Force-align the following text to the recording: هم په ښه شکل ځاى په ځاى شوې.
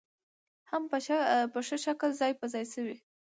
هم 0.69 0.83
په 1.55 1.59
ښه 1.67 1.77
شکل 1.85 2.09
ځاى 2.19 2.33
په 2.39 2.45
ځاى 2.51 2.65
شوې. 2.73 2.95